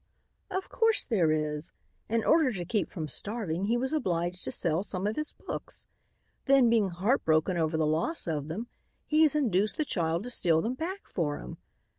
"Of 0.49 0.67
course 0.67 1.03
there 1.05 1.31
is. 1.31 1.69
In 2.09 2.23
order 2.23 2.51
to 2.53 2.65
keep 2.65 2.89
from 2.89 3.07
starving, 3.07 3.65
he 3.65 3.77
was 3.77 3.93
obliged 3.93 4.43
to 4.45 4.51
sell 4.51 4.81
some 4.81 5.05
of 5.05 5.15
his 5.15 5.33
books. 5.33 5.85
Then, 6.45 6.71
being 6.71 6.89
heartbroken 6.89 7.55
over 7.55 7.77
the 7.77 7.85
loss 7.85 8.25
of 8.25 8.47
them, 8.47 8.65
he 9.05 9.21
has 9.21 9.35
induced 9.35 9.77
the 9.77 9.85
child 9.85 10.23
to 10.23 10.31
steal 10.31 10.59
them 10.59 10.73
back 10.73 11.07
for 11.07 11.37
him. 11.37 11.59